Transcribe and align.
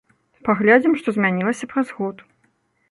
Паглядзім, 0.47 0.95
што 1.03 1.07
змянілася 1.19 1.65
праз 1.75 1.87
год. 2.01 2.27